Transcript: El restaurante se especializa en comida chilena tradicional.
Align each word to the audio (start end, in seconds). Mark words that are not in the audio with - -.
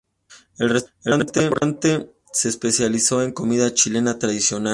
El 0.57 0.71
restaurante 0.71 2.09
se 2.33 2.49
especializa 2.49 3.23
en 3.23 3.33
comida 3.33 3.71
chilena 3.71 4.17
tradicional. 4.17 4.69